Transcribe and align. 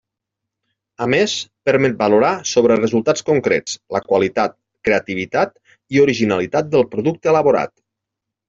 A 1.05 1.07
més, 1.13 1.35
permet 1.69 1.99
valorar, 1.99 2.31
sobre 2.53 2.77
resultats 2.79 3.25
concrets, 3.29 3.75
la 3.97 4.03
qualitat, 4.07 4.57
creativitat 4.89 5.55
i 5.97 6.03
originalitat 6.07 6.75
del 6.77 6.89
producte 6.97 7.35
elaborat. 7.37 7.77